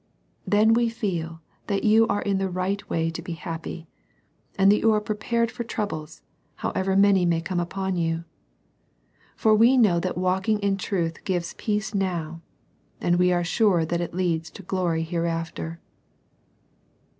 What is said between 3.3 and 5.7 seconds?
happy; and that jou are prepared for